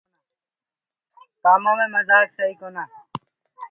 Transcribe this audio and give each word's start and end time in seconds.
ڪآمو 1.43 1.71
مي 1.77 1.85
مجآڪ 1.95 2.27
سئي 2.37 2.53
ڪونآ۔ 2.61 2.83